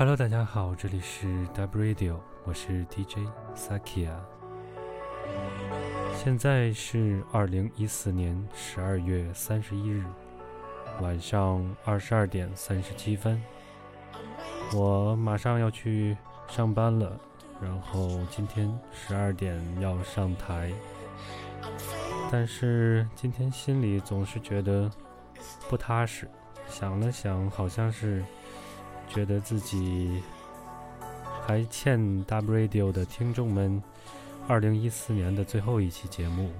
[0.00, 3.18] Hello，大家好，这里是 W Radio，我是 DJ
[3.54, 4.14] Sakia。
[6.16, 10.02] 现在是二零一四年十二月三十一日
[11.02, 13.42] 晚上二十二点三十七分，
[14.72, 16.16] 我马上要去
[16.48, 17.20] 上班了，
[17.60, 20.72] 然后今天十二点要上台，
[22.32, 24.90] 但是今天心里总是觉得
[25.68, 26.26] 不踏实，
[26.70, 28.24] 想了想，好像是。
[29.12, 30.22] 觉得自己
[31.46, 33.82] 还欠 W Radio 的听众们
[34.46, 36.50] 二零一四年的最后一期节目。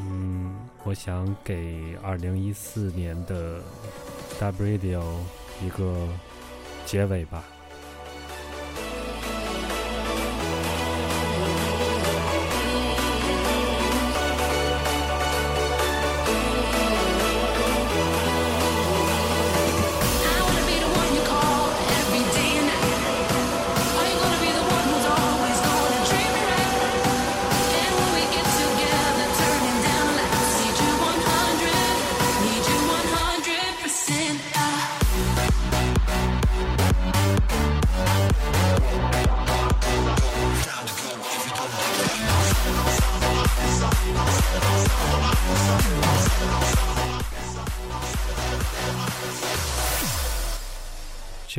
[0.00, 3.62] 嗯，我想给二零一四年的
[4.40, 5.02] W Radio
[5.64, 6.08] 一个
[6.84, 7.44] 结尾吧。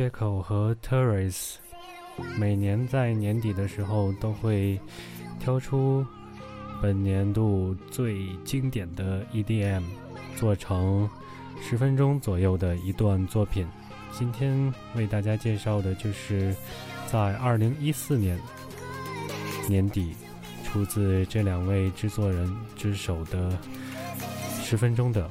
[0.00, 1.56] Jaco 和 Terrace
[2.38, 4.80] 每年在年底的时候都会
[5.38, 6.06] 挑出
[6.80, 9.82] 本年度最经典的 EDM，
[10.36, 11.06] 做成
[11.60, 13.68] 十分钟左右的一段作品。
[14.10, 16.56] 今天为大家介绍的就是
[17.06, 18.40] 在2014年
[19.68, 20.14] 年底
[20.64, 23.54] 出自这两位制作人之手的
[24.62, 25.28] 十分钟的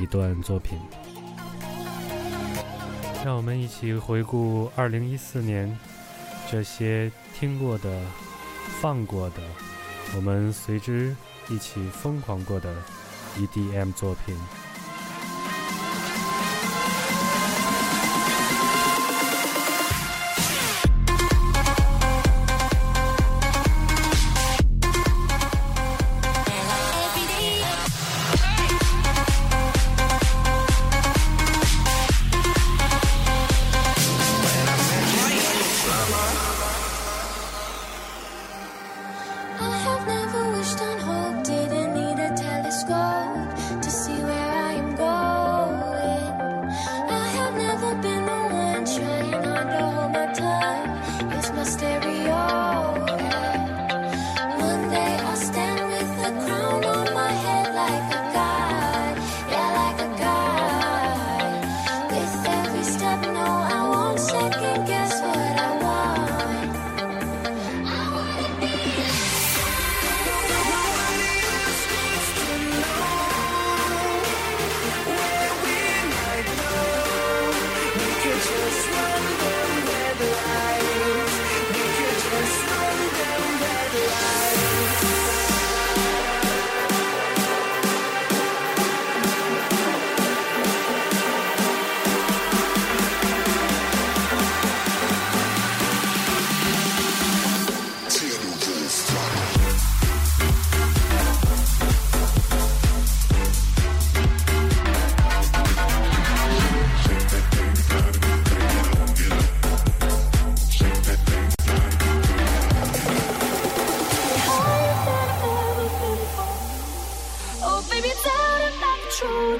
[0.00, 0.78] 一段作品。
[3.26, 5.76] 让我们一起回顾二零一四年
[6.48, 8.00] 这些听过的、
[8.80, 9.42] 放过的，
[10.14, 11.12] 我们随之
[11.48, 12.72] 一起疯狂过的
[13.36, 14.36] EDM 作品。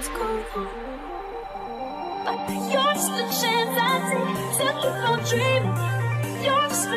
[0.07, 0.69] what's going on.
[2.25, 5.77] But you're just a chance I take, to keep on dreaming.
[6.45, 6.89] You're just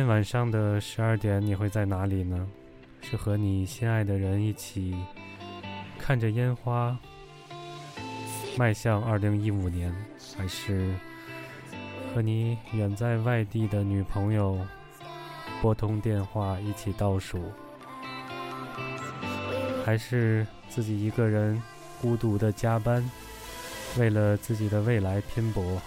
[0.00, 2.48] 天晚上的十二点，你会在哪里呢？
[3.02, 4.96] 是和你心爱的人一起
[5.98, 6.98] 看着烟花，
[8.56, 9.94] 迈向二零一五年，
[10.38, 10.94] 还是
[12.14, 14.58] 和你远在外地的女朋友
[15.60, 17.52] 拨通电话一起倒数，
[19.84, 21.62] 还是自己一个人
[22.00, 23.04] 孤独的加班，
[23.98, 25.78] 为了自己的未来拼搏，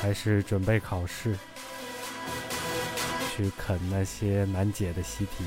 [0.00, 1.36] 还是准备考试？
[3.36, 5.44] 去啃那些难解的习题，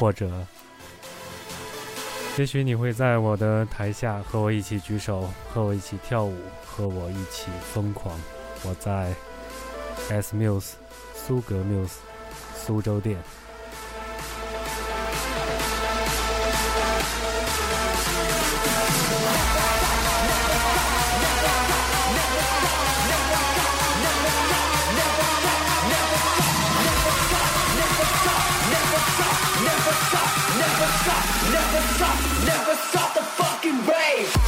[0.00, 0.46] 或者，
[2.38, 6.34] 也许你会在我的台下和我一起举手，和我一起跳舞，
[6.64, 8.18] 和我一起疯狂。
[8.62, 9.14] 我在
[10.08, 10.72] S Muse
[11.14, 11.96] 苏格 Muse
[12.56, 13.18] 苏州店。
[30.74, 34.43] never stop, never stop, never stop the fucking rave.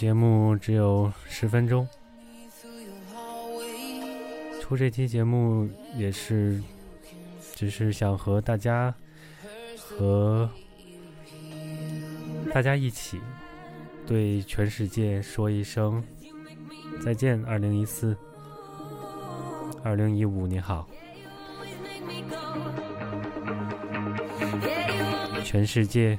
[0.00, 1.86] 节目只有十分钟。
[4.58, 6.58] 出这期节目也是，
[7.54, 8.94] 只是想和大家
[9.76, 10.48] 和
[12.50, 13.20] 大家一起
[14.06, 16.02] 对全世界说一声
[17.04, 17.44] 再见。
[17.44, 18.16] 二零一四，
[19.82, 20.88] 二零一五，你好，
[25.44, 26.18] 全世界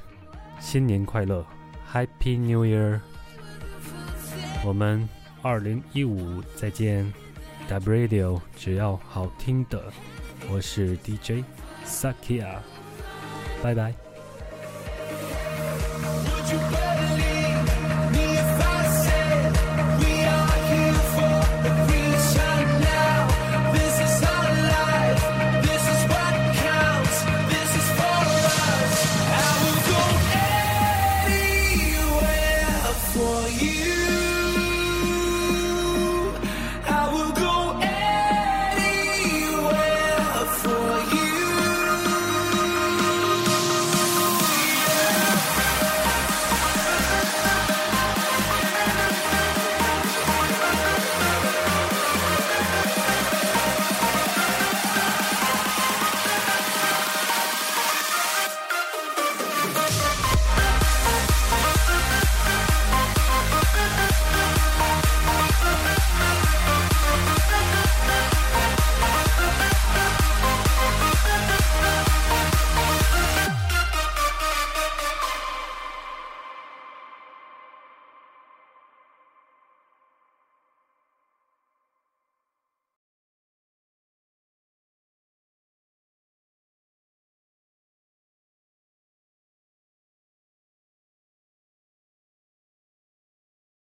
[0.60, 1.44] 新年快乐
[1.92, 3.00] ，Happy New Year！
[4.64, 5.08] 我们
[5.42, 7.12] 二零一五再见
[7.68, 9.92] ，W Radio 只要好听的，
[10.52, 11.44] 我是 DJ
[11.86, 12.58] Sakia，
[13.64, 14.11] 拜拜。